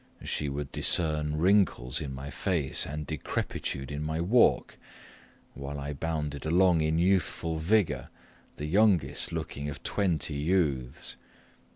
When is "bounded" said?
5.93-6.43